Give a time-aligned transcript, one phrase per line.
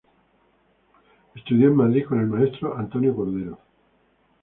[1.35, 3.59] Estudió en Madrid con el maestro Antonio Cordero.